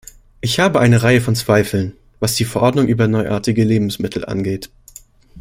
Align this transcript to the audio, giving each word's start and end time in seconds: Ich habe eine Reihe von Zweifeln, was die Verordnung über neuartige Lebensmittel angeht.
Ich 0.39 0.59
habe 0.59 0.79
eine 0.79 1.03
Reihe 1.03 1.21
von 1.21 1.35
Zweifeln, 1.35 1.93
was 2.19 2.33
die 2.33 2.43
Verordnung 2.43 2.87
über 2.87 3.07
neuartige 3.07 3.63
Lebensmittel 3.63 4.25
angeht. 4.25 4.71